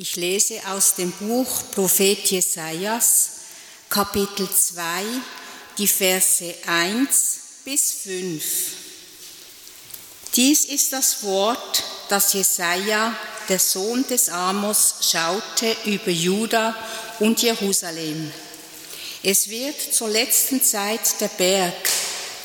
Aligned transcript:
Ich 0.00 0.14
lese 0.14 0.60
aus 0.68 0.94
dem 0.94 1.10
Buch 1.10 1.48
Prophet 1.74 2.24
Jesajas, 2.30 3.30
Kapitel 3.90 4.48
2, 4.48 5.02
die 5.76 5.88
Verse 5.88 6.54
1 6.68 7.40
bis 7.64 7.94
5. 8.04 8.44
Dies 10.36 10.66
ist 10.66 10.92
das 10.92 11.24
Wort, 11.24 11.82
das 12.08 12.32
Jesaja, 12.32 13.12
der 13.48 13.58
Sohn 13.58 14.06
des 14.06 14.28
Amos, 14.28 14.94
schaute 15.00 15.76
über 15.86 16.12
Juda 16.12 16.76
und 17.18 17.42
Jerusalem. 17.42 18.32
Es 19.24 19.48
wird 19.48 19.80
zur 19.80 20.10
letzten 20.10 20.62
Zeit 20.62 21.20
der 21.20 21.26
Berg, 21.26 21.74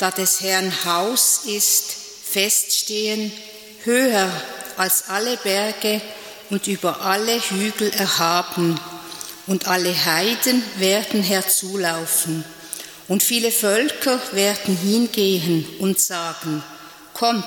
da 0.00 0.10
des 0.10 0.40
Herrn 0.40 0.84
Haus 0.84 1.42
ist, 1.44 1.94
feststehen, 2.24 3.30
höher 3.84 4.42
als 4.76 5.04
alle 5.06 5.36
Berge 5.36 6.02
und 6.50 6.66
über 6.66 7.00
alle 7.00 7.40
Hügel 7.40 7.90
erhaben, 7.92 8.78
und 9.46 9.68
alle 9.68 9.94
Heiden 10.06 10.62
werden 10.78 11.22
herzulaufen, 11.22 12.44
und 13.08 13.22
viele 13.22 13.52
Völker 13.52 14.18
werden 14.32 14.76
hingehen 14.76 15.66
und 15.80 16.00
sagen, 16.00 16.62
Kommt, 17.12 17.44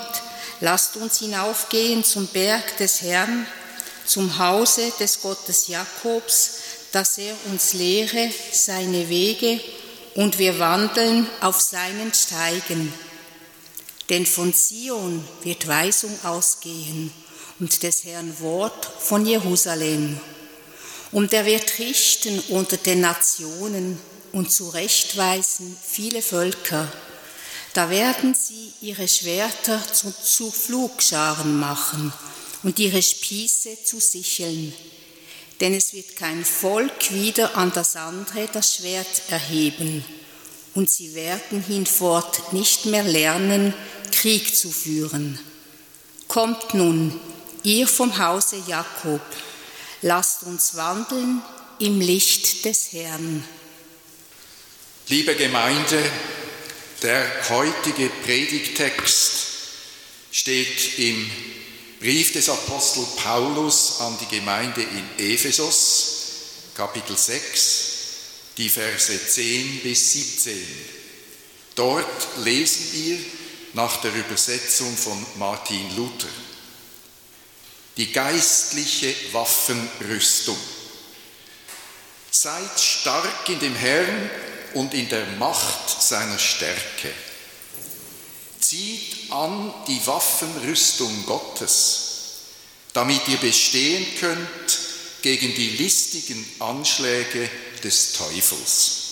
lasst 0.62 0.96
uns 0.96 1.20
hinaufgehen 1.20 2.04
zum 2.04 2.28
Berg 2.28 2.78
des 2.78 3.02
Herrn, 3.02 3.46
zum 4.06 4.40
Hause 4.40 4.94
des 5.00 5.22
Gottes 5.22 5.68
Jakobs, 5.68 6.52
dass 6.94 7.18
er 7.18 7.36
uns 7.52 7.74
lehre 7.74 8.30
seine 8.54 9.10
Wege 9.10 9.60
und 10.16 10.40
wir 10.40 10.58
wandeln 10.58 11.28
auf 11.42 11.60
seinen 11.60 12.14
Steigen. 12.14 12.94
Denn 14.10 14.26
von 14.26 14.54
Zion 14.54 15.28
wird 15.44 15.68
Weisung 15.68 16.18
ausgehen 16.24 17.12
und 17.60 17.84
des 17.84 18.04
Herrn 18.04 18.40
Wort 18.40 18.86
von 19.00 19.26
Jerusalem. 19.26 20.20
Und 21.12 21.34
er 21.34 21.46
wird 21.46 21.80
richten 21.80 22.40
unter 22.50 22.78
den 22.78 23.02
Nationen 23.02 24.00
und 24.32 24.52
zurechtweisen 24.52 25.78
viele 25.86 26.22
Völker. 26.22 26.92
Da 27.74 27.90
werden 27.90 28.36
sie 28.36 28.74
ihre 28.82 29.08
Schwerter 29.08 29.82
zu, 29.92 30.12
zu 30.12 30.52
Flugscharen 30.52 31.60
machen 31.60 32.12
und 32.64 32.80
ihre 32.80 33.02
Spieße 33.02 33.84
zu 33.84 34.00
Sicheln. 34.00 34.74
Denn 35.60 35.74
es 35.74 35.94
wird 35.94 36.16
kein 36.16 36.46
Volk 36.46 37.12
wieder 37.12 37.56
an 37.56 37.72
das 37.74 37.96
andere 37.96 38.48
das 38.52 38.76
Schwert 38.76 39.24
erheben, 39.30 40.04
und 40.76 40.92
sie 40.92 41.16
werden 41.16 41.64
hinfort 41.64 42.54
nicht 42.54 42.86
mehr 42.86 43.04
lernen, 43.04 43.74
Krieg 44.12 44.56
zu 44.56 44.70
führen. 44.70 45.40
Kommt 46.28 46.76
nun, 46.76 47.20
ihr 47.68 47.86
vom 47.86 48.18
Hause 48.18 48.64
Jakob, 48.66 49.22
lasst 50.02 50.44
uns 50.44 50.78
wandeln 50.78 51.42
im 51.80 52.00
Licht 52.00 52.64
des 52.64 52.94
Herrn. 52.94 53.44
Liebe 55.10 55.36
Gemeinde, 55.36 56.02
der 57.02 57.30
heutige 57.50 58.10
Predigtext 58.24 59.32
steht 60.32 60.98
im 60.98 61.30
Brief 62.00 62.32
des 62.32 62.48
Apostel 62.48 63.06
Paulus 63.22 64.00
an 64.00 64.18
die 64.22 64.38
Gemeinde 64.38 64.82
in 64.82 65.26
Ephesus, 65.34 66.72
Kapitel 66.74 67.18
6, 67.18 67.86
die 68.58 68.70
Verse 68.70 69.28
10 69.28 69.82
bis 69.82 70.14
17. 70.14 70.58
Dort 71.76 72.06
lesen 72.46 72.88
wir 72.94 73.18
nach 73.74 73.98
der 73.98 74.14
Übersetzung 74.16 74.96
von 74.96 75.26
Martin 75.38 75.98
Luther 75.98 76.47
die 77.98 78.12
geistliche 78.12 79.14
Waffenrüstung. 79.34 80.58
Seid 82.30 82.80
stark 82.80 83.50
in 83.50 83.60
dem 83.60 83.76
Herrn 83.76 84.30
und 84.76 84.94
in 84.94 85.10
der 85.10 85.26
Macht 85.40 86.02
seiner 86.02 86.38
Stärke. 86.38 87.12
Zieht 88.60 89.32
an 89.32 89.74
die 89.88 90.06
Waffenrüstung 90.06 91.26
Gottes, 91.26 92.02
damit 92.94 93.28
ihr 93.28 93.38
bestehen 93.38 94.06
könnt 94.20 94.80
gegen 95.22 95.56
die 95.56 95.70
listigen 95.72 96.46
Anschläge 96.60 97.50
des 97.84 98.14
Teufels. 98.14 99.08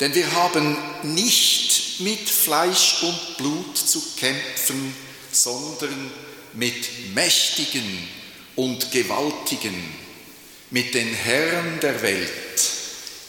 Denn 0.00 0.14
wir 0.14 0.30
haben 0.32 0.76
nicht 1.14 2.00
mit 2.00 2.28
Fleisch 2.28 3.02
und 3.02 3.36
Blut 3.38 3.78
zu 3.78 4.02
kämpfen, 4.16 4.94
sondern 5.32 6.12
mit 6.56 7.14
Mächtigen 7.14 8.08
und 8.56 8.90
Gewaltigen, 8.90 9.74
mit 10.70 10.94
den 10.94 11.12
Herren 11.12 11.78
der 11.80 12.02
Welt, 12.02 12.30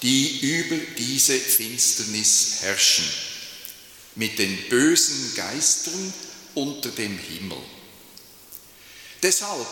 die 0.01 0.39
über 0.39 0.77
diese 0.97 1.37
Finsternis 1.37 2.57
herrschen, 2.61 3.05
mit 4.15 4.39
den 4.39 4.57
bösen 4.69 5.35
Geistern 5.35 6.13
unter 6.55 6.89
dem 6.89 7.17
Himmel. 7.17 7.57
Deshalb 9.21 9.67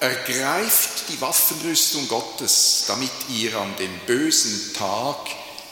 ergreift 0.00 1.04
die 1.08 1.20
Waffenrüstung 1.20 2.08
Gottes, 2.08 2.84
damit 2.86 3.10
ihr 3.30 3.56
an 3.58 3.76
dem 3.76 3.96
bösen 4.06 4.74
Tag 4.74 5.18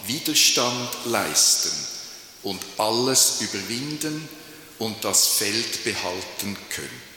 Widerstand 0.07 0.91
leisten 1.07 1.73
und 2.43 2.61
alles 2.79 3.41
überwinden 3.41 4.29
und 4.79 5.05
das 5.05 5.27
Feld 5.27 5.85
behalten 5.85 6.57
könnt. 6.71 7.16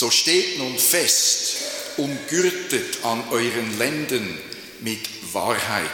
So 0.00 0.10
steht 0.10 0.56
nun 0.56 0.78
fest, 0.78 1.56
umgürtet 1.98 3.04
an 3.04 3.22
euren 3.28 3.76
Lenden 3.76 4.38
mit 4.80 5.34
Wahrheit 5.34 5.90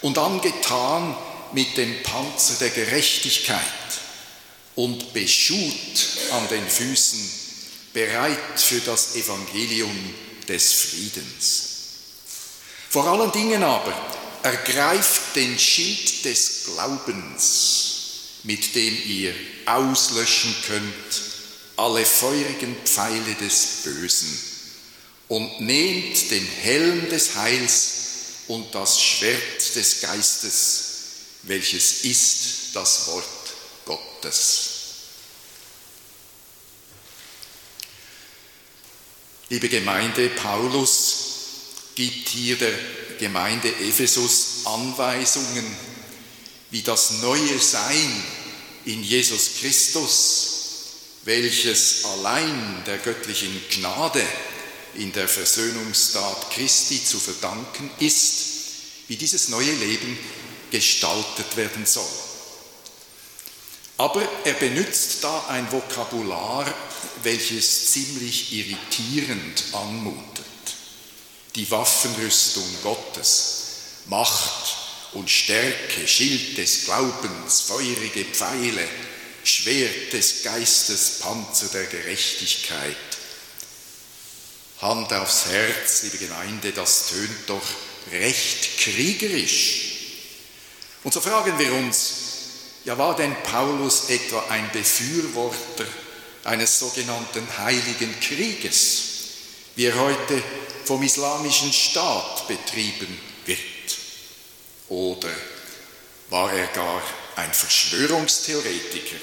und 0.00 0.18
angetan 0.18 1.16
mit 1.52 1.76
dem 1.76 2.02
Panzer 2.02 2.54
der 2.58 2.70
Gerechtigkeit 2.70 3.62
und 4.74 5.12
beschut 5.12 6.08
an 6.32 6.48
den 6.48 6.68
Füßen, 6.68 7.20
bereit 7.92 8.36
für 8.56 8.80
das 8.80 9.14
Evangelium 9.14 9.96
des 10.48 10.72
Friedens. 10.72 11.68
Vor 12.88 13.06
allen 13.06 13.30
Dingen 13.30 13.62
aber 13.62 13.94
ergreift 14.42 15.36
den 15.36 15.56
Schild 15.56 16.24
des 16.24 16.64
Glaubens, 16.64 17.94
mit 18.42 18.74
dem 18.74 19.00
ihr 19.06 19.32
auslöschen 19.66 20.52
könnt 20.66 21.29
alle 21.80 22.04
feurigen 22.04 22.76
Pfeile 22.84 23.34
des 23.36 23.82
Bösen 23.84 24.38
und 25.28 25.60
nehmt 25.62 26.30
den 26.30 26.46
Helm 26.46 27.08
des 27.08 27.36
Heils 27.36 27.92
und 28.48 28.74
das 28.74 29.00
Schwert 29.00 29.74
des 29.74 30.02
Geistes, 30.02 30.84
welches 31.44 32.04
ist 32.04 32.74
das 32.74 33.06
Wort 33.06 33.24
Gottes. 33.86 34.70
Liebe 39.48 39.70
Gemeinde, 39.70 40.28
Paulus 40.28 41.16
gibt 41.94 42.28
hier 42.28 42.56
der 42.56 42.74
Gemeinde 43.18 43.68
Ephesus 43.68 44.66
Anweisungen, 44.66 45.64
wie 46.70 46.82
das 46.82 47.12
neue 47.22 47.58
Sein 47.58 48.24
in 48.84 49.02
Jesus 49.02 49.52
Christus 49.60 50.59
welches 51.24 52.04
allein 52.04 52.82
der 52.86 52.98
göttlichen 52.98 53.60
Gnade 53.70 54.22
in 54.94 55.12
der 55.12 55.28
Versöhnungstat 55.28 56.50
Christi 56.50 57.04
zu 57.04 57.18
verdanken 57.18 57.90
ist, 57.98 58.46
wie 59.08 59.16
dieses 59.16 59.48
neue 59.48 59.72
Leben 59.72 60.18
gestaltet 60.70 61.56
werden 61.56 61.84
soll. 61.84 62.04
Aber 63.98 64.26
er 64.44 64.54
benutzt 64.54 65.22
da 65.22 65.46
ein 65.48 65.70
Vokabular, 65.70 66.72
welches 67.22 67.92
ziemlich 67.92 68.52
irritierend 68.52 69.64
anmutet. 69.72 70.46
Die 71.54 71.70
Waffenrüstung 71.70 72.64
Gottes, 72.82 73.64
Macht 74.06 74.76
und 75.12 75.28
Stärke, 75.28 76.08
Schild 76.08 76.56
des 76.56 76.86
Glaubens, 76.86 77.60
feurige 77.60 78.24
Pfeile, 78.24 78.88
Schwert 79.50 80.12
des 80.12 80.42
Geistes, 80.42 81.18
Panzer 81.20 81.68
der 81.68 81.84
Gerechtigkeit. 81.84 82.96
Hand 84.80 85.12
aufs 85.12 85.46
Herz, 85.46 86.02
liebe 86.04 86.18
Gemeinde, 86.18 86.72
das 86.72 87.08
tönt 87.08 87.48
doch 87.48 87.66
recht 88.12 88.78
kriegerisch. 88.78 89.90
Und 91.02 91.12
so 91.12 91.20
fragen 91.20 91.58
wir 91.58 91.72
uns, 91.72 92.12
ja 92.84 92.96
war 92.96 93.16
denn 93.16 93.34
Paulus 93.42 94.08
etwa 94.08 94.46
ein 94.48 94.70
Befürworter 94.72 95.86
eines 96.44 96.78
sogenannten 96.78 97.46
heiligen 97.58 98.18
Krieges, 98.20 99.02
wie 99.74 99.86
er 99.86 99.98
heute 99.98 100.42
vom 100.84 101.02
islamischen 101.02 101.72
Staat 101.72 102.46
betrieben 102.48 103.18
wird? 103.44 103.58
Oder 104.88 105.30
war 106.30 106.52
er 106.52 106.66
gar 106.68 107.02
ein 107.36 107.52
Verschwörungstheoretiker, 107.52 109.16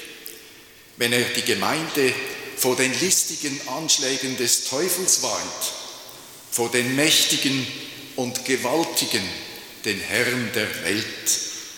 wenn 0.98 1.12
er 1.12 1.22
die 1.22 1.42
Gemeinde 1.42 2.12
vor 2.56 2.76
den 2.76 2.92
listigen 3.00 3.60
Anschlägen 3.68 4.36
des 4.36 4.64
Teufels 4.64 5.22
warnt, 5.22 5.72
vor 6.50 6.70
den 6.70 6.96
Mächtigen 6.96 7.66
und 8.16 8.44
Gewaltigen, 8.44 9.22
den 9.84 10.00
Herren 10.00 10.50
der 10.54 10.84
Welt, 10.84 11.04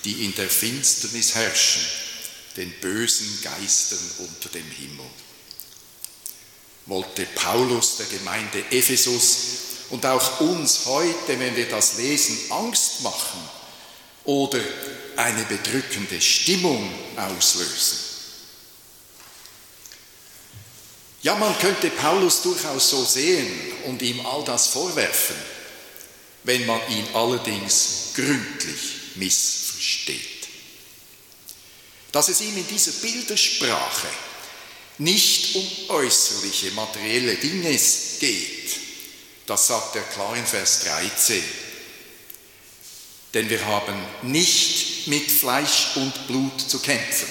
die 0.05 0.25
in 0.25 0.35
der 0.35 0.49
Finsternis 0.49 1.35
herrschen, 1.35 1.83
den 2.57 2.73
bösen 2.81 3.41
Geistern 3.43 3.99
unter 4.19 4.49
dem 4.49 4.69
Himmel. 4.71 5.05
Wollte 6.87 7.27
Paulus 7.35 7.99
der 7.99 8.07
Gemeinde 8.07 8.65
Ephesus 8.71 9.37
und 9.91 10.07
auch 10.07 10.41
uns 10.41 10.87
heute, 10.87 11.39
wenn 11.39 11.55
wir 11.57 11.69
das 11.69 11.99
lesen, 11.99 12.39
Angst 12.49 13.03
machen 13.03 13.41
oder 14.25 14.61
eine 15.17 15.45
bedrückende 15.45 16.21
Stimmung 16.21 16.91
auslösen? 17.17 18.10
Ja, 21.23 21.35
man 21.35 21.59
könnte 21.59 21.91
Paulus 21.91 22.43
durchaus 22.43 22.91
so 22.91 23.05
sehen 23.05 23.51
und 23.87 24.01
ihm 24.01 24.25
all 24.25 24.43
das 24.45 24.69
vorwerfen, 24.69 25.37
wenn 26.45 26.65
man 26.65 26.81
ihn 26.89 27.07
allerdings 27.13 28.13
gründlich 28.15 29.17
missversteht. 29.17 30.49
Dass 32.13 32.29
es 32.29 32.41
ihm 32.41 32.57
in 32.57 32.67
dieser 32.67 32.93
Bildersprache 32.93 34.09
nicht 34.99 35.55
um 35.57 35.67
äußerliche 35.89 36.71
materielle 36.73 37.37
Dinge 37.37 37.79
geht, 38.19 38.77
das 39.47 39.67
sagt 39.67 39.97
er 39.97 40.03
klar 40.03 40.37
in 40.37 40.47
Vers 40.47 40.85
13. 40.85 41.43
Denn 43.35 43.49
wir 43.49 43.65
haben 43.67 43.95
nicht 44.23 45.07
mit 45.07 45.31
Fleisch 45.31 45.97
und 45.97 46.27
Blut 46.27 46.61
zu 46.61 46.79
kämpfen. 46.81 47.29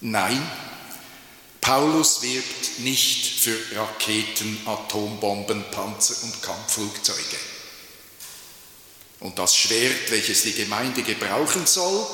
Nein, 0.00 0.40
Paulus 1.66 2.22
wirbt 2.22 2.78
nicht 2.78 3.40
für 3.40 3.58
Raketen, 3.74 4.56
Atombomben, 4.66 5.64
Panzer 5.72 6.14
und 6.22 6.40
Kampfflugzeuge. 6.40 7.36
Und 9.18 9.36
das 9.36 9.56
Schwert, 9.56 10.12
welches 10.12 10.42
die 10.42 10.52
Gemeinde 10.52 11.02
gebrauchen 11.02 11.66
soll, 11.66 12.06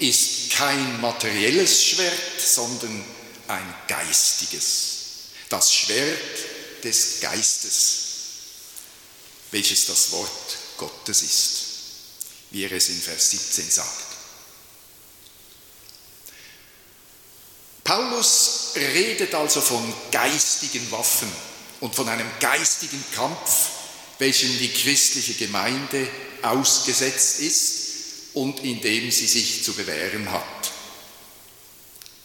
ist 0.00 0.50
kein 0.50 1.00
materielles 1.00 1.84
Schwert, 1.84 2.40
sondern 2.44 3.04
ein 3.46 3.74
geistiges. 3.86 4.96
Das 5.48 5.72
Schwert 5.72 6.82
des 6.82 7.20
Geistes, 7.20 7.98
welches 9.52 9.86
das 9.86 10.10
Wort 10.10 10.58
Gottes 10.76 11.22
ist, 11.22 11.62
wie 12.50 12.64
er 12.64 12.72
es 12.72 12.88
in 12.88 13.00
Vers 13.00 13.30
17 13.30 13.70
sagt. 13.70 14.07
Paulus 17.88 18.72
redet 18.76 19.34
also 19.34 19.62
von 19.62 19.82
geistigen 20.12 20.90
Waffen 20.90 21.32
und 21.80 21.94
von 21.94 22.06
einem 22.06 22.28
geistigen 22.38 23.02
Kampf, 23.14 23.70
welchem 24.18 24.58
die 24.58 24.68
christliche 24.68 25.32
Gemeinde 25.32 26.06
ausgesetzt 26.42 27.40
ist 27.40 28.34
und 28.34 28.60
in 28.60 28.82
dem 28.82 29.10
sie 29.10 29.26
sich 29.26 29.64
zu 29.64 29.72
bewähren 29.72 30.30
hat. 30.30 30.70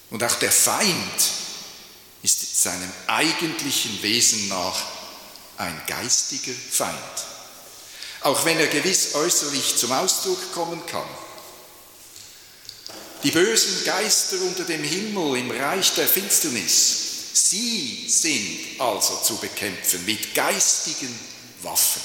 Und 0.10 0.22
auch 0.22 0.36
der 0.36 0.52
Feind 0.52 1.32
ist 2.24 2.62
seinem 2.62 2.92
eigentlichen 3.08 4.04
Wesen 4.04 4.50
nach 4.50 4.84
ein 5.60 5.82
geistiger 5.88 6.52
Feind. 6.72 6.94
Auch 8.20 8.44
wenn 8.44 8.60
er 8.60 8.68
gewiss 8.68 9.16
äußerlich 9.16 9.78
zum 9.78 9.94
Ausdruck 9.94 10.54
kommen 10.54 10.86
kann. 10.88 11.08
Die 13.24 13.32
bösen 13.32 13.86
Geister 13.86 14.36
unter 14.42 14.66
dem 14.66 14.84
Himmel 14.84 15.38
im 15.38 15.52
Reich 15.52 15.94
der 15.94 16.10
Finsternis, 16.10 16.98
sie 17.34 18.06
sind 18.10 18.82
also 18.82 19.16
zu 19.24 19.38
bekämpfen 19.38 20.06
mit 20.06 20.36
geistigen 20.36 21.18
Waffen. 21.62 22.02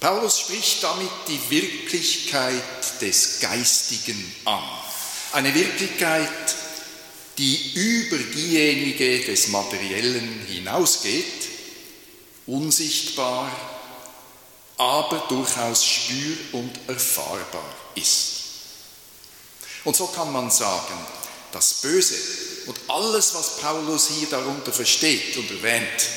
Paulus 0.00 0.40
spricht 0.40 0.82
damit 0.82 1.08
die 1.28 1.50
Wirklichkeit 1.50 3.00
des 3.00 3.38
Geistigen 3.38 4.34
an. 4.44 4.64
Eine 5.30 5.54
Wirklichkeit, 5.54 6.56
die 7.38 7.74
über 7.74 8.18
diejenige 8.18 9.24
des 9.24 9.48
Materiellen 9.48 10.44
hinausgeht, 10.48 11.48
unsichtbar, 12.46 13.56
aber 14.78 15.24
durchaus 15.28 15.86
spür- 15.86 16.54
und 16.54 16.72
erfahrbar 16.88 17.81
ist. 17.94 18.32
Und 19.84 19.96
so 19.96 20.06
kann 20.08 20.32
man 20.32 20.50
sagen, 20.50 20.94
das 21.50 21.74
Böse 21.82 22.16
und 22.66 22.78
alles, 22.88 23.34
was 23.34 23.58
Paulus 23.58 24.08
hier 24.08 24.28
darunter 24.28 24.72
versteht 24.72 25.36
und 25.36 25.50
erwähnt, 25.50 26.08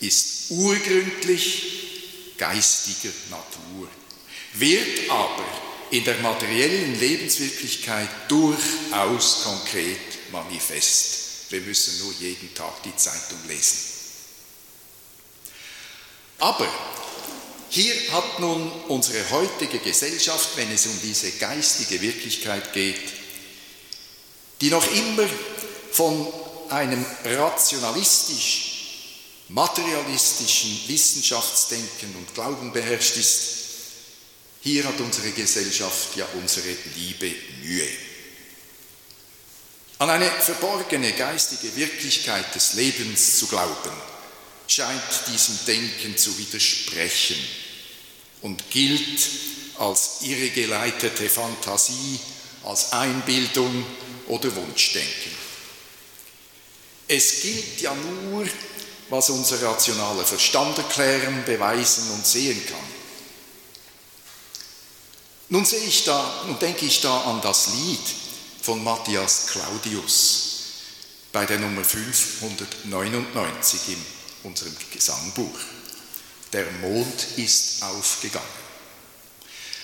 ist 0.00 0.50
urgründlich 0.50 2.36
geistiger 2.36 3.14
Natur, 3.30 3.88
wird 4.54 5.10
aber 5.10 5.44
in 5.90 6.04
der 6.04 6.18
materiellen 6.18 6.98
Lebenswirklichkeit 6.98 8.08
durchaus 8.28 9.44
konkret 9.44 10.32
manifest. 10.32 11.50
Wir 11.50 11.60
müssen 11.60 11.98
nur 12.04 12.12
jeden 12.20 12.52
Tag 12.54 12.82
die 12.82 12.96
Zeitung 12.96 13.38
lesen. 13.48 13.78
Aber 16.38 16.68
hier 17.70 17.94
hat 18.12 18.38
nun 18.38 18.70
unsere 18.88 19.30
heutige 19.30 19.78
Gesellschaft, 19.78 20.50
wenn 20.56 20.70
es 20.72 20.86
um 20.86 20.98
diese 21.02 21.30
geistige 21.32 22.00
Wirklichkeit 22.00 22.72
geht, 22.72 23.02
die 24.60 24.70
noch 24.70 24.86
immer 24.92 25.28
von 25.92 26.26
einem 26.70 27.04
rationalistisch, 27.24 28.70
materialistischen 29.48 30.80
Wissenschaftsdenken 30.86 32.14
und 32.16 32.34
Glauben 32.34 32.72
beherrscht 32.72 33.16
ist, 33.16 33.42
hier 34.62 34.84
hat 34.84 34.98
unsere 34.98 35.30
Gesellschaft 35.32 36.16
ja 36.16 36.26
unsere 36.34 36.74
liebe 36.96 37.30
Mühe. 37.62 37.88
An 39.98 40.10
eine 40.10 40.30
verborgene 40.30 41.12
geistige 41.12 41.76
Wirklichkeit 41.76 42.54
des 42.54 42.72
Lebens 42.72 43.38
zu 43.38 43.46
glauben, 43.46 43.92
scheint 44.66 45.02
diesem 45.32 45.58
Denken 45.66 46.16
zu 46.16 46.36
widersprechen 46.38 47.36
und 48.42 48.70
gilt 48.70 49.20
als 49.78 50.22
irregeleitete 50.22 51.28
Fantasie, 51.28 52.18
als 52.64 52.92
Einbildung 52.92 53.84
oder 54.28 54.54
Wunschdenken. 54.54 55.32
Es 57.08 57.42
gilt 57.42 57.80
ja 57.80 57.94
nur, 57.94 58.46
was 59.10 59.30
unser 59.30 59.60
rationaler 59.62 60.24
Verstand 60.24 60.78
erklären, 60.78 61.44
beweisen 61.44 62.10
und 62.12 62.26
sehen 62.26 62.64
kann. 62.66 62.94
Nun 65.50 65.64
sehe 65.64 65.84
ich 65.84 66.04
da, 66.04 66.44
nun 66.46 66.58
denke 66.58 66.86
ich 66.86 67.00
da 67.00 67.22
an 67.24 67.40
das 67.42 67.68
Lied 67.68 68.00
von 68.62 68.82
Matthias 68.82 69.48
Claudius 69.48 70.50
bei 71.32 71.44
der 71.44 71.58
Nummer 71.58 71.84
599 71.84 73.80
in 73.88 74.23
unserem 74.44 74.74
Gesangbuch 74.92 75.58
der 76.52 76.70
Mond 76.80 77.26
ist 77.36 77.82
aufgegangen. 77.82 78.46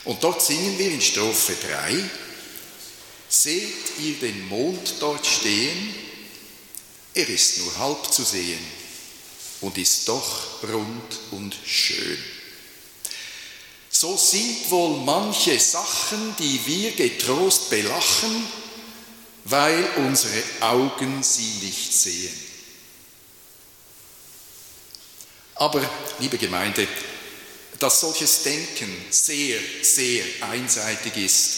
Und 0.04 0.22
dort 0.22 0.40
singen 0.40 0.78
wir 0.78 0.90
in 0.90 1.00
Strophe 1.00 1.54
3, 1.68 2.10
seht 3.28 3.98
ihr 3.98 4.14
den 4.20 4.48
Mond 4.48 4.94
dort 5.00 5.26
stehen, 5.26 5.94
er 7.12 7.28
ist 7.28 7.58
nur 7.58 7.78
halb 7.78 8.12
zu 8.12 8.22
sehen 8.22 8.64
und 9.60 9.76
ist 9.76 10.08
doch 10.08 10.62
rund 10.62 11.18
und 11.32 11.56
schön. 11.66 12.18
So 13.90 14.16
sind 14.16 14.70
wohl 14.70 14.98
manche 14.98 15.58
Sachen, 15.58 16.36
die 16.38 16.60
wir 16.66 16.92
getrost 16.92 17.68
belachen, 17.68 18.46
weil 19.44 19.84
unsere 19.96 20.42
Augen 20.60 21.22
sie 21.22 21.52
nicht 21.62 21.92
sehen. 21.92 22.49
Aber, 25.60 25.82
liebe 26.20 26.38
Gemeinde, 26.38 26.88
dass 27.78 28.00
solches 28.00 28.44
Denken 28.44 28.90
sehr, 29.10 29.58
sehr 29.82 30.24
einseitig 30.40 31.18
ist, 31.18 31.50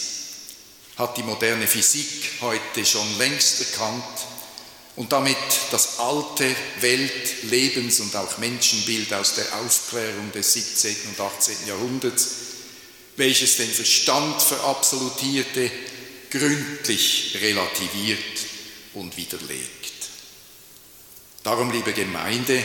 hat 0.97 1.15
die 1.15 1.23
moderne 1.23 1.67
Physik 1.67 2.31
heute 2.41 2.85
schon 2.85 3.17
längst 3.17 3.61
erkannt 3.61 4.03
und 4.97 5.13
damit 5.13 5.37
das 5.71 5.99
alte 5.99 6.53
Welt-, 6.81 7.43
Lebens- 7.43 8.01
und 8.01 8.13
auch 8.17 8.37
Menschenbild 8.39 9.13
aus 9.13 9.35
der 9.35 9.45
Aufklärung 9.61 10.33
des 10.33 10.51
17. 10.51 10.95
und 11.07 11.21
18. 11.21 11.55
Jahrhunderts, 11.67 12.27
welches 13.15 13.55
den 13.55 13.71
Verstand 13.71 14.41
verabsolutierte, 14.41 15.71
gründlich 16.29 17.37
relativiert 17.41 18.19
und 18.95 19.15
widerlegt. 19.15 19.93
Darum, 21.43 21.71
liebe 21.71 21.93
Gemeinde, 21.93 22.63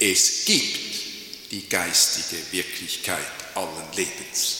es 0.00 0.46
gibt 0.46 1.50
die 1.50 1.68
geistige 1.68 2.40
Wirklichkeit 2.52 3.26
allen 3.54 3.92
Lebens. 3.94 4.56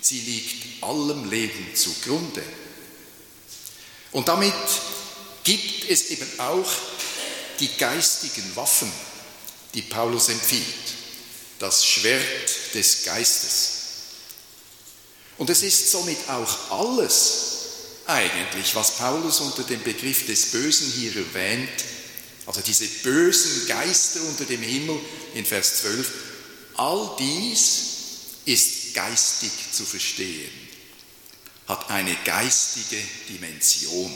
Sie 0.00 0.20
liegt 0.20 0.82
allem 0.82 1.30
Leben 1.30 1.74
zugrunde. 1.74 2.42
Und 4.12 4.26
damit 4.26 4.52
gibt 5.44 5.88
es 5.88 6.10
eben 6.10 6.26
auch 6.38 6.70
die 7.60 7.68
geistigen 7.76 8.56
Waffen, 8.56 8.90
die 9.74 9.82
Paulus 9.82 10.30
empfiehlt, 10.30 10.64
das 11.58 11.86
Schwert 11.86 12.74
des 12.74 13.04
Geistes. 13.04 13.70
Und 15.38 15.50
es 15.50 15.62
ist 15.62 15.90
somit 15.90 16.18
auch 16.28 16.70
alles 16.70 17.50
eigentlich, 18.06 18.74
was 18.74 18.96
Paulus 18.96 19.40
unter 19.40 19.62
dem 19.62 19.82
Begriff 19.82 20.26
des 20.26 20.46
Bösen 20.46 20.90
hier 20.92 21.14
erwähnt, 21.14 21.68
also 22.50 22.62
diese 22.62 22.88
bösen 23.04 23.68
Geister 23.68 24.20
unter 24.22 24.44
dem 24.44 24.60
Himmel 24.60 24.98
in 25.34 25.46
Vers 25.46 25.82
12, 25.82 26.10
all 26.74 27.14
dies 27.16 27.82
ist 28.44 28.92
geistig 28.92 29.52
zu 29.70 29.84
verstehen, 29.84 30.50
hat 31.68 31.88
eine 31.90 32.12
geistige 32.24 33.00
Dimension. 33.28 34.12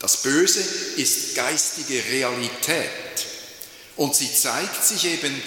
Das 0.00 0.22
Böse 0.22 0.64
ist 0.96 1.36
geistige 1.36 2.02
Realität 2.06 2.90
und 3.94 4.16
sie 4.16 4.34
zeigt 4.34 4.84
sich 4.84 5.04
eben 5.04 5.40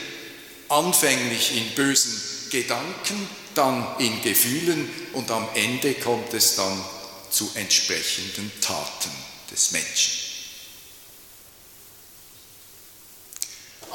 anfänglich 0.69 1.57
in 1.57 1.75
bösen 1.75 2.21
Gedanken, 2.51 3.27
dann 3.53 3.99
in 3.99 4.21
Gefühlen 4.21 4.89
und 5.11 5.29
am 5.29 5.49
Ende 5.55 5.93
kommt 5.95 6.33
es 6.33 6.55
dann 6.55 6.81
zu 7.29 7.51
entsprechenden 7.55 8.49
Taten 8.61 9.11
des 9.51 9.71
Menschen. 9.71 10.24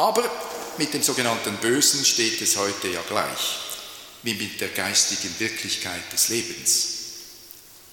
Aber 0.00 0.24
mit 0.78 0.94
dem 0.94 1.02
sogenannten 1.02 1.58
Bösen 1.58 2.06
steht 2.06 2.40
es 2.40 2.56
heute 2.56 2.88
ja 2.88 3.02
gleich 3.06 3.58
wie 4.22 4.32
mit 4.32 4.58
der 4.58 4.68
geistigen 4.68 5.34
Wirklichkeit 5.38 6.10
des 6.10 6.28
Lebens. 6.30 6.86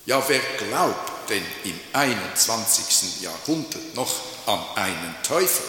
Ja, 0.05 0.23
wer 0.29 0.39
glaubt 0.39 1.29
denn 1.29 1.43
im 1.65 1.77
21. 1.91 3.23
Jahrhundert 3.23 3.93
noch 3.95 4.13
an 4.45 4.63
einen 4.75 5.15
Teufel? 5.23 5.65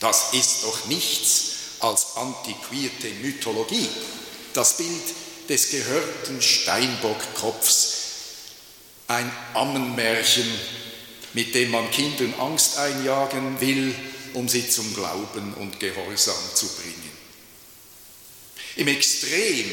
Das 0.00 0.34
ist 0.34 0.64
doch 0.64 0.84
nichts 0.84 1.44
als 1.80 2.16
antiquierte 2.16 3.08
Mythologie. 3.22 3.88
Das 4.52 4.76
Bild 4.76 5.48
des 5.48 5.70
gehörten 5.70 6.42
Steinbockkopfs, 6.42 7.94
ein 9.08 9.32
Ammenmärchen, 9.54 10.46
mit 11.32 11.54
dem 11.54 11.70
man 11.70 11.90
Kindern 11.90 12.34
Angst 12.38 12.76
einjagen 12.76 13.58
will, 13.62 13.94
um 14.34 14.48
sie 14.48 14.68
zum 14.68 14.94
Glauben 14.94 15.54
und 15.54 15.80
Gehorsam 15.80 16.36
zu 16.54 16.66
bringen. 16.68 17.10
Im 18.76 18.88
Extrem 18.88 19.70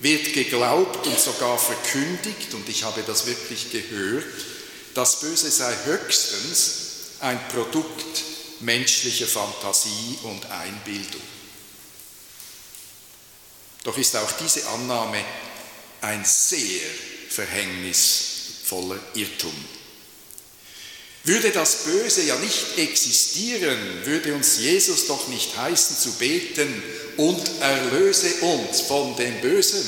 wird 0.00 0.32
geglaubt 0.32 1.06
und 1.06 1.18
sogar 1.18 1.58
verkündigt, 1.58 2.54
und 2.54 2.68
ich 2.68 2.84
habe 2.84 3.02
das 3.06 3.26
wirklich 3.26 3.70
gehört, 3.70 4.24
das 4.94 5.20
Böse 5.20 5.50
sei 5.50 5.74
höchstens 5.84 6.74
ein 7.20 7.40
Produkt 7.48 8.22
menschlicher 8.60 9.26
Fantasie 9.26 10.18
und 10.22 10.46
Einbildung. 10.46 11.22
Doch 13.82 13.98
ist 13.98 14.16
auch 14.16 14.32
diese 14.32 14.66
Annahme 14.68 15.22
ein 16.00 16.24
sehr 16.24 16.80
verhängnisvoller 17.28 18.98
Irrtum. 19.14 19.54
Würde 21.26 21.50
das 21.52 21.84
Böse 21.84 22.22
ja 22.22 22.36
nicht 22.36 22.76
existieren, 22.76 23.78
würde 24.04 24.34
uns 24.34 24.58
Jesus 24.58 25.06
doch 25.06 25.26
nicht 25.28 25.56
heißen 25.56 25.96
zu 25.96 26.12
beten 26.12 26.82
und 27.16 27.42
erlöse 27.60 28.34
uns 28.42 28.82
von 28.82 29.16
dem 29.16 29.40
Bösen. 29.40 29.82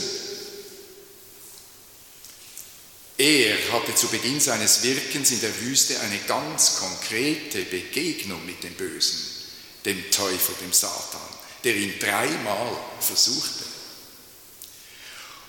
Er 3.18 3.56
hatte 3.72 3.94
zu 3.94 4.08
Beginn 4.08 4.40
seines 4.40 4.82
Wirkens 4.82 5.30
in 5.30 5.40
der 5.42 5.60
Wüste 5.60 6.00
eine 6.00 6.18
ganz 6.26 6.76
konkrete 6.76 7.62
Begegnung 7.62 8.44
mit 8.46 8.62
dem 8.62 8.72
Bösen, 8.74 9.18
dem 9.84 10.10
Teufel, 10.10 10.54
dem 10.62 10.72
Satan, 10.72 11.20
der 11.64 11.76
ihn 11.76 11.98
dreimal 11.98 12.76
versuchte. 13.00 13.64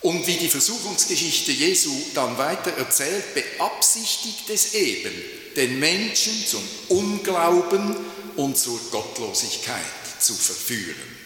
Und 0.01 0.27
wie 0.27 0.37
die 0.37 0.49
Versuchungsgeschichte 0.49 1.51
Jesu 1.53 1.91
dann 2.13 2.37
weiter 2.37 2.71
erzählt, 2.71 3.33
beabsichtigt 3.33 4.49
es 4.49 4.73
eben, 4.73 5.13
den 5.57 5.79
Menschen 5.79 6.45
zum 6.47 6.63
Unglauben 6.87 7.95
und 8.37 8.57
zur 8.57 8.79
Gottlosigkeit 8.91 9.83
zu 10.19 10.33
verführen. 10.33 11.17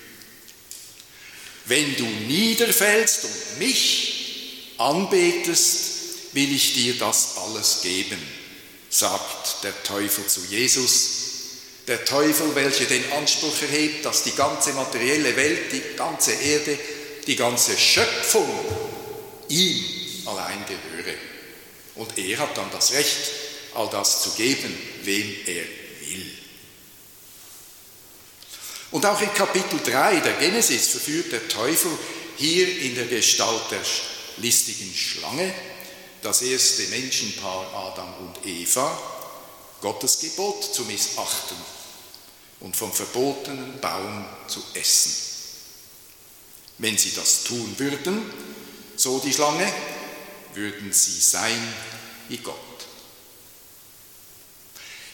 Wenn 1.65 1.95
du 1.95 2.05
niederfällst 2.05 3.25
und 3.25 3.59
mich 3.59 4.73
anbetest, 4.79 6.33
will 6.33 6.51
ich 6.51 6.73
dir 6.73 6.97
das 6.97 7.37
alles 7.37 7.81
geben, 7.83 8.17
sagt 8.89 9.63
der 9.63 9.83
Teufel 9.83 10.25
zu 10.25 10.41
Jesus. 10.49 11.19
Der 11.87 12.03
Teufel, 12.05 12.55
welcher 12.55 12.85
den 12.85 13.11
Anspruch 13.11 13.61
erhebt, 13.61 14.05
dass 14.05 14.23
die 14.23 14.31
ganze 14.31 14.73
materielle 14.73 15.35
Welt, 15.35 15.71
die 15.71 15.97
ganze 15.97 16.31
Erde 16.31 16.79
die 17.27 17.35
ganze 17.35 17.77
Schöpfung 17.77 18.49
ihm 19.47 19.83
allein 20.25 20.65
gehöre. 20.65 21.15
Und 21.95 22.17
er 22.17 22.39
hat 22.39 22.57
dann 22.57 22.71
das 22.71 22.93
Recht, 22.93 23.17
all 23.75 23.89
das 23.89 24.23
zu 24.23 24.31
geben, 24.31 24.75
wem 25.03 25.35
er 25.45 25.63
will. 26.07 26.31
Und 28.91 29.05
auch 29.05 29.21
in 29.21 29.33
Kapitel 29.33 29.79
3 29.83 30.19
der 30.19 30.33
Genesis 30.33 30.87
verführt 30.87 31.31
der 31.31 31.47
Teufel 31.47 31.91
hier 32.37 32.81
in 32.81 32.95
der 32.95 33.05
Gestalt 33.05 33.71
der 33.71 33.81
listigen 34.37 34.93
Schlange 34.93 35.53
das 36.21 36.41
erste 36.41 36.83
Menschenpaar 36.83 37.73
Adam 37.73 38.13
und 38.19 38.45
Eva, 38.45 38.97
Gottes 39.81 40.19
Gebot 40.19 40.63
zu 40.63 40.83
missachten 40.83 41.57
und 42.59 42.75
vom 42.75 42.91
verbotenen 42.91 43.79
Baum 43.79 44.25
zu 44.47 44.61
essen. 44.73 45.13
Wenn 46.77 46.97
sie 46.97 47.13
das 47.15 47.43
tun 47.43 47.73
würden, 47.77 48.31
so 48.95 49.19
die 49.19 49.33
Schlange, 49.33 49.71
würden 50.53 50.91
sie 50.93 51.19
sein 51.19 51.73
wie 52.27 52.37
Gott. 52.37 52.70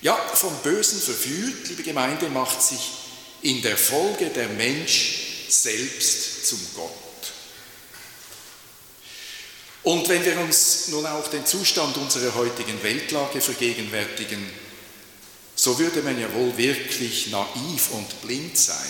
Ja, 0.08 0.16
vom 0.16 0.56
Bösen 0.64 1.02
verführt, 1.02 1.68
liebe 1.68 1.84
Gemeinde, 1.84 2.30
macht 2.30 2.64
sich 2.64 2.80
in 3.42 3.62
der 3.62 3.76
Folge 3.76 4.30
der 4.30 4.48
Mensch 4.48 5.50
selbst 5.50 6.48
zum 6.48 6.66
Gott. 6.76 6.94
Und 9.84 10.08
wenn 10.08 10.24
wir 10.24 10.40
uns 10.40 10.88
nun 10.88 11.06
auch 11.06 11.28
den 11.28 11.46
Zustand 11.46 11.98
unserer 11.98 12.34
heutigen 12.36 12.82
Weltlage 12.84 13.42
vergegenwärtigen, 13.42 14.50
so 15.56 15.78
würde 15.78 16.02
man 16.02 16.18
ja 16.18 16.34
wohl 16.34 16.58
wirklich 16.58 17.28
naiv 17.28 17.92
und 17.92 18.22
blind 18.22 18.58
sein, 18.58 18.90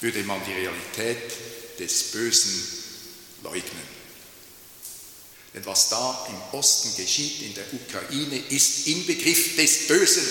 würde 0.00 0.22
man 0.22 0.40
die 0.46 0.52
Realität 0.52 1.32
des 1.80 2.12
Bösen 2.12 2.62
leugnen. 3.42 3.97
Denn 5.54 5.64
was 5.64 5.88
da 5.88 6.26
im 6.28 6.58
Osten 6.58 6.94
geschieht, 6.96 7.42
in 7.42 7.54
der 7.54 7.64
Ukraine, 7.72 8.38
ist 8.50 8.86
Inbegriff 8.86 9.56
des 9.56 9.86
Bösen, 9.86 10.26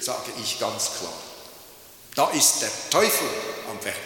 sage 0.00 0.32
ich 0.42 0.58
ganz 0.58 0.90
klar. 0.98 1.22
Da 2.14 2.30
ist 2.30 2.62
der 2.62 2.70
Teufel 2.90 3.28
am 3.70 3.84
Werk. 3.84 3.96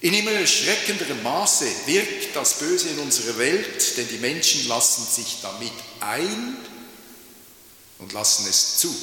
In 0.00 0.14
immer 0.14 0.30
erschreckenderem 0.30 1.22
Maße 1.22 1.66
wirkt 1.86 2.34
das 2.34 2.54
Böse 2.54 2.88
in 2.90 3.00
unserer 3.00 3.36
Welt, 3.38 3.96
denn 3.96 4.08
die 4.08 4.18
Menschen 4.18 4.68
lassen 4.68 5.04
sich 5.04 5.38
damit 5.42 5.72
ein 6.00 6.56
und 7.98 8.12
lassen 8.12 8.46
es 8.48 8.78
zu. 8.78 8.94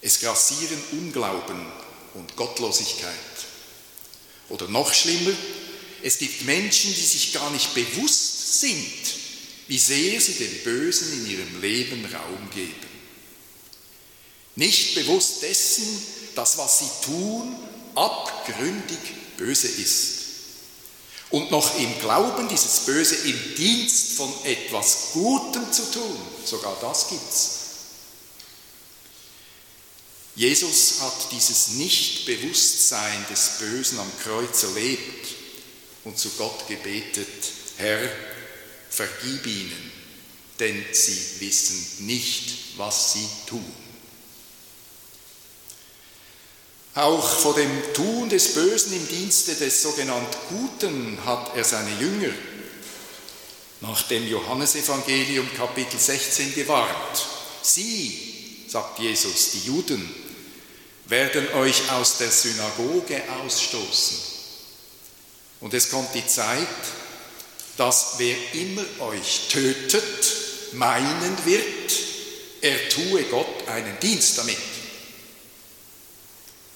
Es 0.00 0.20
grassieren 0.20 0.80
Unglauben 0.92 1.66
und 2.14 2.36
Gottlosigkeit. 2.36 3.14
Oder 4.48 4.68
noch 4.68 4.94
schlimmer, 4.94 5.32
es 6.02 6.18
gibt 6.18 6.42
Menschen, 6.42 6.94
die 6.94 7.00
sich 7.00 7.32
gar 7.32 7.50
nicht 7.50 7.74
bewusst 7.74 8.60
sind, 8.60 9.14
wie 9.68 9.78
sehr 9.78 10.20
sie 10.20 10.34
dem 10.34 10.58
Bösen 10.64 11.12
in 11.12 11.30
ihrem 11.30 11.60
Leben 11.60 12.04
Raum 12.06 12.50
geben. 12.54 12.74
Nicht 14.56 14.94
bewusst 14.94 15.42
dessen, 15.42 15.86
dass 16.34 16.58
was 16.58 16.80
sie 16.80 17.06
tun, 17.06 17.54
abgründig 17.94 18.98
böse 19.36 19.68
ist. 19.68 20.20
Und 21.30 21.50
noch 21.50 21.78
im 21.78 21.98
Glauben, 22.00 22.48
dieses 22.48 22.80
Böse 22.80 23.14
im 23.14 23.54
Dienst 23.56 24.12
von 24.12 24.32
etwas 24.44 25.12
Gutem 25.12 25.72
zu 25.72 25.90
tun, 25.92 26.18
sogar 26.44 26.76
das 26.80 27.08
gibt's. 27.08 27.50
Jesus 30.34 31.00
hat 31.00 31.32
dieses 31.32 31.68
Nichtbewusstsein 31.68 33.26
des 33.30 33.58
Bösen 33.60 33.98
am 34.00 34.10
Kreuz 34.22 34.62
erlebt 34.62 35.19
und 36.04 36.18
zu 36.18 36.30
Gott 36.30 36.66
gebetet, 36.68 37.28
Herr, 37.76 37.98
vergib 38.90 39.46
ihnen, 39.46 39.92
denn 40.58 40.84
sie 40.92 41.40
wissen 41.40 42.06
nicht, 42.06 42.78
was 42.78 43.14
sie 43.14 43.28
tun. 43.46 43.74
Auch 46.94 47.28
vor 47.28 47.54
dem 47.54 47.70
Tun 47.94 48.28
des 48.28 48.54
Bösen 48.54 48.92
im 48.94 49.08
Dienste 49.08 49.54
des 49.54 49.82
sogenannten 49.82 50.36
Guten 50.48 51.18
hat 51.24 51.56
er 51.56 51.64
seine 51.64 51.94
Jünger 52.00 52.34
nach 53.80 54.02
dem 54.02 54.26
Johannesevangelium 54.26 55.48
Kapitel 55.54 55.98
16 55.98 56.54
gewarnt. 56.54 57.26
Sie, 57.62 58.66
sagt 58.68 58.98
Jesus, 58.98 59.52
die 59.52 59.66
Juden, 59.66 60.14
werden 61.06 61.48
euch 61.54 61.90
aus 61.90 62.18
der 62.18 62.30
Synagoge 62.30 63.22
ausstoßen. 63.42 64.29
Und 65.60 65.74
es 65.74 65.90
kommt 65.90 66.14
die 66.14 66.26
Zeit, 66.26 66.66
dass 67.76 68.14
wer 68.18 68.36
immer 68.54 68.84
euch 69.00 69.48
tötet, 69.48 70.32
meinen 70.72 71.44
wird, 71.44 71.92
er 72.60 72.88
tue 72.88 73.22
Gott 73.24 73.68
einen 73.68 73.98
Dienst 74.00 74.38
damit. 74.38 74.56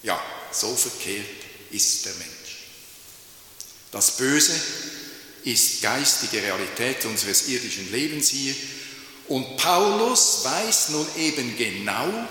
Ja, 0.03 0.21
so 0.53 0.75
verkehrt 0.75 1.26
ist 1.71 2.05
der 2.05 2.14
Mensch. 2.14 2.31
Das 3.91 4.17
Böse 4.17 4.53
ist 5.45 5.83
geistige 5.83 6.43
Realität 6.43 7.05
unseres 7.05 7.49
irdischen 7.49 7.91
Lebens 7.93 8.29
hier. 8.29 8.55
Und 9.29 9.57
Paulus 9.57 10.41
weiß 10.43 10.91
nun 10.91 11.07
eben 11.17 11.57
genau, 11.57 12.26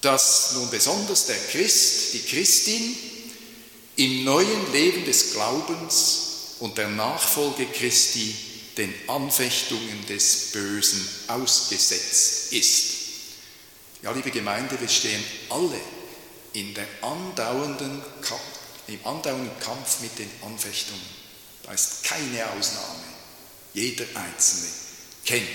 dass 0.00 0.52
nun 0.52 0.70
besonders 0.70 1.26
der 1.26 1.36
Christ, 1.36 2.14
die 2.14 2.22
Christin, 2.22 2.96
im 4.00 4.24
neuen 4.24 4.72
Leben 4.72 5.04
des 5.04 5.34
Glaubens 5.34 6.54
und 6.60 6.78
der 6.78 6.88
Nachfolge 6.88 7.66
Christi 7.66 8.34
den 8.78 8.94
Anfechtungen 9.06 10.06
des 10.08 10.52
Bösen 10.52 11.06
ausgesetzt 11.28 12.50
ist. 12.54 12.84
Ja, 14.00 14.12
liebe 14.12 14.30
Gemeinde, 14.30 14.80
wir 14.80 14.88
stehen 14.88 15.22
alle 15.50 15.78
in 16.54 16.72
der 16.72 16.86
andauernden, 17.02 18.02
im 18.86 19.06
andauernden 19.06 19.60
Kampf 19.60 20.00
mit 20.00 20.18
den 20.18 20.30
Anfechtungen. 20.46 21.20
Da 21.64 21.72
ist 21.72 22.02
keine 22.04 22.50
Ausnahme. 22.52 23.04
Jeder 23.74 24.06
Einzelne 24.14 24.68
kennt 25.26 25.46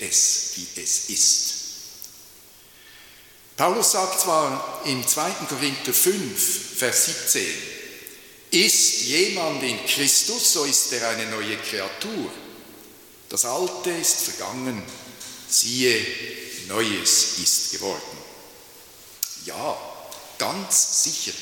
es, 0.00 0.50
wie 0.56 0.82
es 0.82 1.08
ist. 1.08 1.54
Paulus 3.56 3.92
sagt 3.92 4.20
zwar 4.20 4.82
im 4.84 5.06
2. 5.06 5.30
Korinther 5.48 5.94
5, 5.94 6.78
Vers 6.78 7.06
17, 7.06 7.75
ist 8.64 9.02
jemand 9.02 9.62
in 9.62 9.84
Christus, 9.86 10.52
so 10.52 10.64
ist 10.64 10.92
er 10.92 11.08
eine 11.10 11.26
neue 11.30 11.56
Kreatur. 11.58 12.32
Das 13.28 13.44
Alte 13.44 13.90
ist 13.90 14.20
vergangen, 14.20 14.82
siehe, 15.48 16.04
Neues 16.68 17.38
ist 17.42 17.72
geworden. 17.72 18.18
Ja, 19.44 19.78
ganz 20.38 21.04
sicher. 21.04 21.32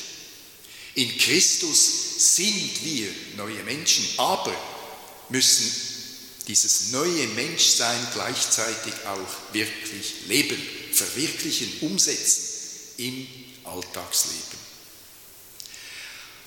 In 0.93 1.17
Christus 1.17 2.35
sind 2.35 2.83
wir 2.83 3.09
neue 3.35 3.63
Menschen, 3.63 4.07
aber 4.17 4.55
müssen 5.29 5.71
dieses 6.47 6.91
neue 6.91 7.27
Menschsein 7.27 8.07
gleichzeitig 8.13 8.93
auch 9.07 9.53
wirklich 9.53 10.27
leben, 10.27 10.61
verwirklichen, 10.93 11.71
umsetzen 11.81 12.43
im 12.97 13.27
Alltagsleben. 13.63 14.54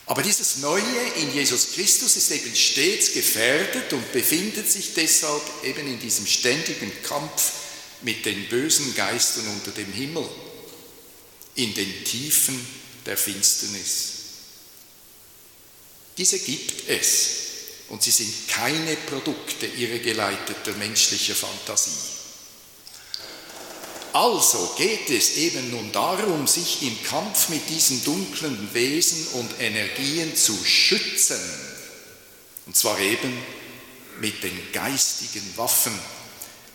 Aber 0.09 0.23
dieses 0.23 0.57
Neue 0.57 0.83
in 1.17 1.35
Jesus 1.35 1.73
Christus 1.75 2.17
ist 2.17 2.31
eben 2.31 2.57
stets 2.57 3.13
gefährdet 3.13 3.93
und 3.93 4.11
befindet 4.11 4.71
sich 4.71 4.95
deshalb 4.95 5.43
eben 5.63 5.87
in 5.87 6.01
diesem 6.01 6.27
ständigen 6.27 6.91
Kampf 7.03 7.53
mit 8.01 8.25
den 8.25 8.49
bösen 8.49 8.95
Geistern 8.95 9.47
unter 9.49 9.71
dem 9.71 9.93
Himmel, 9.93 10.27
in 11.57 11.75
den 11.75 12.05
Tiefen 12.05 12.59
der 13.05 13.19
Finsternis. 13.19 14.13
Diese 16.17 16.39
gibt 16.39 16.89
es 16.89 17.29
und 17.91 18.03
sie 18.03 18.11
sind 18.11 18.49
keine 18.49 18.97
Produkte 18.97 19.67
irregeleiteter 19.67 20.73
menschlicher 20.79 21.35
Fantasie. 21.35 22.08
Also 24.19 24.75
geht 24.77 25.11
es 25.11 25.37
eben 25.37 25.71
nun 25.71 25.93
darum, 25.93 26.49
sich 26.49 26.83
im 26.83 27.05
Kampf 27.05 27.51
mit 27.51 27.69
diesen 27.69 28.03
dunklen 28.03 28.75
Wesen 28.75 29.25
und 29.35 29.61
Energien 29.61 30.35
zu 30.35 30.59
schützen. 30.65 31.39
Und 32.67 32.77
zwar 32.77 32.99
eben 32.99 33.33
mit 34.21 34.43
den 34.43 34.73
geistigen 34.73 35.45
Waffen 35.55 35.97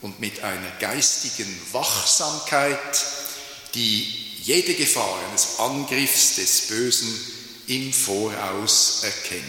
und 0.02 0.22
mit 0.22 0.40
einer 0.42 0.72
geistigen 0.80 1.54
Wachsamkeit, 1.74 3.06
die 3.76 4.04
jede 4.44 4.74
Gefahr 4.76 5.20
eines 5.28 5.60
Angriffs 5.60 6.36
des 6.36 6.68
Bösen 6.68 7.14
im 7.68 7.92
Voraus 7.92 9.02
erkennt. 9.04 9.44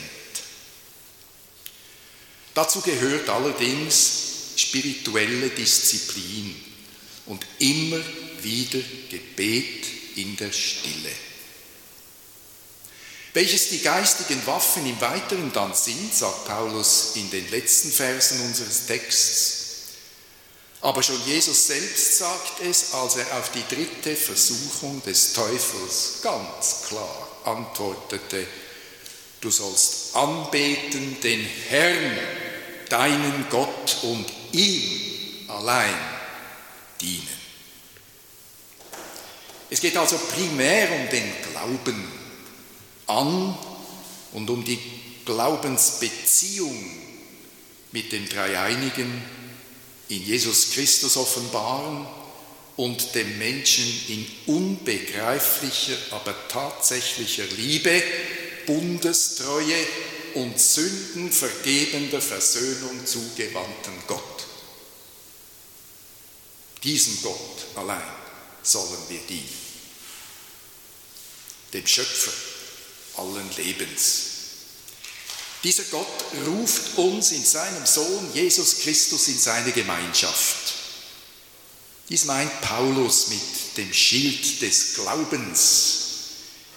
Dazu 2.55 2.81
gehört 2.81 3.29
allerdings 3.29 4.23
spirituelle 4.57 5.51
Disziplin 5.51 6.74
und 7.27 7.45
immer 7.59 8.01
wieder 8.43 8.81
Gebet 9.11 9.87
in 10.17 10.37
der 10.37 10.53
Stille. 10.53 11.11
Welches 13.33 13.71
die 13.71 13.81
geistigen 13.81 14.47
Waffen 14.47 14.87
im 14.87 15.01
Weiteren 15.01 15.53
dann 15.53 15.75
sind, 15.75 16.15
sagt 16.15 16.47
Paulus 16.47 17.13
in 17.17 17.31
den 17.31 17.51
letzten 17.51 17.91
Versen 17.91 18.41
unseres 18.43 18.87
Texts. 18.87 19.61
Aber 20.83 21.03
schon 21.03 21.21
Jesus 21.27 21.67
selbst 21.67 22.19
sagt 22.19 22.61
es, 22.61 22.93
als 22.93 23.17
er 23.17 23.39
auf 23.39 23.51
die 23.51 23.75
dritte 23.75 24.15
Versuchung 24.15 25.03
des 25.03 25.33
Teufels 25.33 26.21
ganz 26.23 26.83
klar 26.87 27.29
antwortete, 27.45 28.47
du 29.41 29.51
sollst 29.51 30.15
anbeten 30.15 31.21
den 31.23 31.45
Herrn, 31.69 32.19
deinen 32.89 33.47
Gott 33.51 33.97
und 34.03 34.27
ihm 34.53 35.49
allein 35.49 36.14
dienen. 37.05 37.45
Es 39.71 39.81
geht 39.81 39.97
also 39.97 40.17
primär 40.17 40.89
um 40.93 41.09
den 41.11 41.33
Glauben 41.51 42.05
an 43.07 43.59
und 44.33 44.51
um 44.51 44.65
die 44.65 44.79
Glaubensbeziehung 45.25 46.91
mit 47.93 48.13
dem 48.13 48.29
Dreieinigen 48.29 49.23
in 50.09 50.25
Jesus 50.25 50.71
Christus 50.73 51.17
offenbaren 51.17 52.07
und 52.77 53.15
dem 53.15 53.39
Menschen 53.39 53.85
in 54.09 54.27
unbegreiflicher, 54.55 55.97
aber 56.11 56.35
tatsächlicher 56.49 57.45
Liebe, 57.57 58.03
Bundestreue 58.67 59.87
und 60.35 60.59
sündenvergebender 60.59 62.21
Versöhnung 62.21 63.07
zugewandten 63.07 63.95
Gott. 64.07 64.47
Diesem 66.85 67.23
Gott 67.23 67.67
allein 67.77 68.03
sollen 68.63 68.99
wir 69.09 69.21
dienen. 69.21 69.65
Dem 71.73 71.87
Schöpfer 71.87 72.33
allen 73.17 73.51
Lebens. 73.57 74.23
Dieser 75.63 75.85
Gott 75.85 76.25
ruft 76.47 76.99
uns 76.99 77.33
in 77.33 77.43
seinem 77.43 77.87
Sohn 77.87 78.29
Jesus 78.35 78.81
Christus 78.81 79.29
in 79.29 79.39
seine 79.39 79.73
Gemeinschaft. 79.73 80.75
Dies 82.11 82.27
meint 82.27 82.61
Paulus 82.61 83.29
mit 83.29 83.79
dem 83.79 83.93
Schild 83.95 84.61
des 84.61 84.95
Glaubens, 84.95 86.01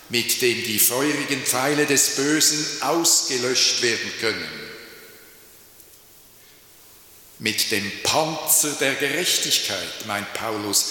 mit 0.08 0.42
dem 0.42 0.64
die 0.64 0.80
feurigen 0.80 1.44
Pfeile 1.44 1.86
des 1.86 2.16
Bösen 2.16 2.66
ausgelöscht 2.82 3.82
werden 3.82 4.12
können 4.22 4.67
mit 7.48 7.72
dem 7.72 7.90
Panzer 8.04 8.74
der 8.74 8.96
Gerechtigkeit, 8.96 10.06
meint 10.06 10.34
Paulus, 10.34 10.86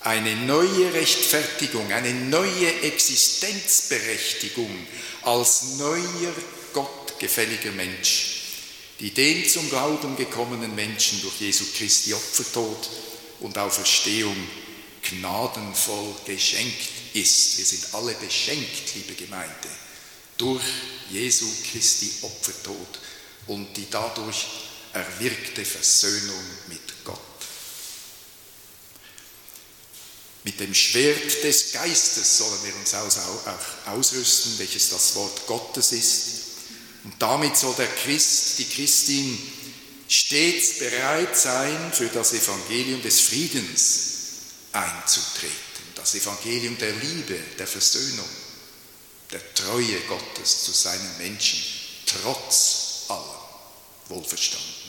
eine 0.00 0.34
neue 0.36 0.90
Rechtfertigung, 0.94 1.92
eine 1.92 2.14
neue 2.14 2.80
Existenzberechtigung 2.80 4.70
als 5.20 5.74
neuer 5.76 6.32
gottgefälliger 6.72 7.72
Mensch, 7.72 8.40
die 9.00 9.10
dem 9.10 9.46
zum 9.46 9.68
Glauben 9.68 10.16
gekommenen 10.16 10.74
Menschen 10.74 11.20
durch 11.20 11.38
Jesu 11.42 11.66
Christi 11.76 12.14
Opfertod 12.14 12.88
und 13.40 13.58
Auferstehung 13.58 14.36
gnadenvoll 15.02 16.14
geschenkt 16.24 16.88
ist. 17.12 17.58
Wir 17.58 17.66
sind 17.66 17.92
alle 17.92 18.14
beschenkt, 18.14 18.94
liebe 18.94 19.12
Gemeinde, 19.12 19.68
durch 20.38 20.64
Jesu 21.10 21.44
Christi 21.70 22.10
Opfertod 22.22 22.98
und 23.46 23.76
die 23.76 23.88
dadurch 23.90 24.46
erwirkte 24.92 25.64
Versöhnung 25.64 26.44
mit 26.68 27.04
Gott. 27.04 27.18
Mit 30.44 30.58
dem 30.58 30.74
Schwert 30.74 31.44
des 31.44 31.72
Geistes 31.72 32.38
sollen 32.38 32.64
wir 32.64 32.74
uns 32.74 32.94
auch 32.94 33.88
ausrüsten, 33.92 34.58
welches 34.58 34.90
das 34.90 35.14
Wort 35.14 35.46
Gottes 35.46 35.92
ist. 35.92 36.24
Und 37.04 37.14
damit 37.20 37.56
soll 37.56 37.74
der 37.74 37.88
Christ, 37.88 38.58
die 38.58 38.68
Christin 38.68 39.38
stets 40.08 40.78
bereit 40.78 41.36
sein, 41.36 41.92
für 41.92 42.08
das 42.08 42.32
Evangelium 42.32 43.00
des 43.02 43.20
Friedens 43.20 44.12
einzutreten. 44.72 45.56
Das 45.94 46.14
Evangelium 46.14 46.76
der 46.78 46.92
Liebe, 46.92 47.38
der 47.58 47.66
Versöhnung, 47.66 48.28
der 49.30 49.54
Treue 49.54 50.00
Gottes 50.08 50.64
zu 50.64 50.72
seinen 50.72 51.18
Menschen, 51.18 51.62
trotz 52.06 53.04
allem 53.08 53.22
Wohlverstanden. 54.08 54.81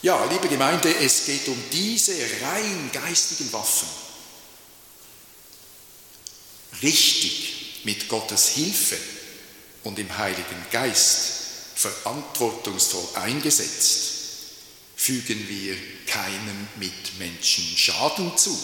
Ja, 0.00 0.24
liebe 0.26 0.48
Gemeinde, 0.48 0.94
es 1.00 1.26
geht 1.26 1.48
um 1.48 1.60
diese 1.72 2.12
rein 2.42 2.90
geistigen 2.92 3.52
Waffen. 3.52 3.88
Richtig 6.82 7.80
mit 7.82 8.08
Gottes 8.08 8.50
Hilfe 8.50 8.96
und 9.82 9.98
im 9.98 10.16
Heiligen 10.16 10.66
Geist 10.70 11.32
verantwortungsvoll 11.74 13.08
eingesetzt, 13.14 14.12
fügen 14.94 15.48
wir 15.48 15.76
keinem 16.06 16.68
Mitmenschen 16.76 17.64
Schaden 17.76 18.36
zu, 18.38 18.56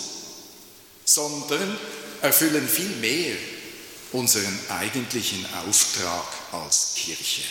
sondern 1.05 1.77
erfüllen 2.23 2.69
vielmehr 2.69 3.37
unseren 4.13 4.59
eigentlichen 4.69 5.45
Auftrag 5.67 6.27
als 6.53 6.95
Kirche. 6.95 7.43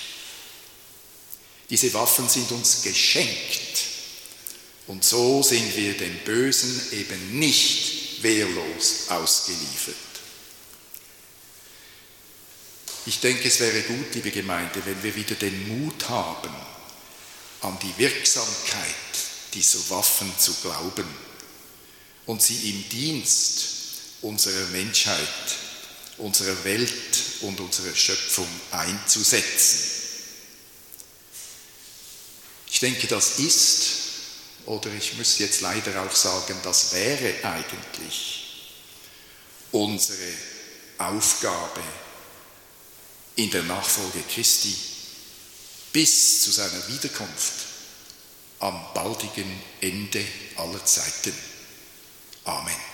Diese 1.69 1.93
Waffen 1.93 2.27
sind 2.29 2.51
uns 2.51 2.83
geschenkt 2.83 3.83
und 4.87 5.03
so 5.03 5.41
sind 5.41 5.75
wir 5.75 5.97
dem 5.97 6.17
Bösen 6.19 6.81
eben 6.91 7.39
nicht 7.39 8.21
wehrlos 8.23 9.09
ausgeliefert. 9.09 9.95
Ich 13.05 13.19
denke, 13.19 13.47
es 13.47 13.59
wäre 13.59 13.81
gut, 13.81 14.13
liebe 14.15 14.31
Gemeinde, 14.31 14.81
wenn 14.85 15.03
wir 15.03 15.15
wieder 15.15 15.35
den 15.35 15.83
Mut 15.83 16.07
haben, 16.09 16.53
an 17.61 17.77
die 17.81 17.97
Wirksamkeit 17.97 18.95
dieser 19.53 19.89
Waffen 19.89 20.31
zu 20.37 20.53
glauben 20.61 21.07
und 22.25 22.41
sie 22.41 22.69
im 22.69 22.89
Dienst 22.89 23.65
unserer 24.21 24.67
Menschheit, 24.67 25.27
unserer 26.17 26.63
Welt 26.63 26.91
und 27.41 27.59
unserer 27.59 27.95
Schöpfung 27.95 28.47
einzusetzen. 28.71 29.92
Ich 32.73 32.79
denke, 32.79 33.05
das 33.05 33.37
ist, 33.37 33.91
oder 34.65 34.91
ich 34.91 35.13
muss 35.13 35.37
jetzt 35.37 35.61
leider 35.61 36.01
auch 36.01 36.15
sagen, 36.15 36.55
das 36.63 36.91
wäre 36.91 37.35
eigentlich 37.43 38.65
unsere 39.71 40.33
Aufgabe 40.97 41.83
in 43.35 43.51
der 43.51 43.61
Nachfolge 43.61 44.23
Christi 44.23 44.75
bis 45.91 46.41
zu 46.41 46.51
seiner 46.51 46.87
Wiederkunft 46.87 47.53
am 48.57 48.91
baldigen 48.95 49.61
Ende 49.79 50.25
aller 50.55 50.83
Zeiten. 50.83 51.33
Amen. 52.43 52.92